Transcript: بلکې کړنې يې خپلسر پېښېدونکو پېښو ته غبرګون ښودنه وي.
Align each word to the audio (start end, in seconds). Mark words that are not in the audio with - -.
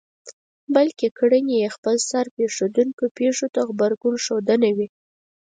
بلکې 0.75 1.07
کړنې 1.17 1.55
يې 1.61 1.69
خپلسر 1.75 2.25
پېښېدونکو 2.35 3.03
پېښو 3.17 3.47
ته 3.53 3.59
غبرګون 3.67 4.15
ښودنه 4.25 4.69
وي. 4.77 4.87